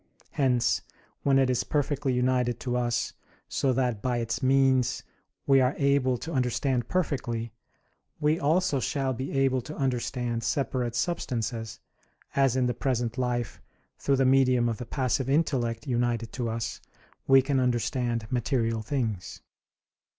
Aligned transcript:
Hence, 0.31 0.81
when 1.21 1.37
it 1.37 1.47
is 1.47 1.63
perfectly 1.63 2.11
united 2.11 2.59
to 2.61 2.75
us 2.75 3.13
so 3.47 3.71
that 3.71 4.01
by 4.01 4.17
its 4.17 4.41
means 4.41 5.03
we 5.45 5.61
are 5.61 5.75
able 5.77 6.17
to 6.17 6.33
understand 6.33 6.87
perfectly, 6.89 7.53
we 8.19 8.39
also 8.39 8.79
shall 8.79 9.13
be 9.13 9.31
able 9.31 9.61
to 9.61 9.75
understand 9.77 10.41
separate 10.43 10.95
substances, 10.95 11.79
as 12.35 12.55
in 12.55 12.65
the 12.65 12.73
present 12.73 13.19
life 13.19 13.61
through 13.99 14.15
the 14.17 14.25
medium 14.25 14.67
of 14.67 14.77
the 14.79 14.87
passive 14.87 15.29
intellect 15.29 15.85
united 15.85 16.31
to 16.33 16.49
us, 16.49 16.81
we 17.27 17.43
can 17.43 17.59
understand 17.59 18.25
material 18.31 18.81
things. 18.81 19.43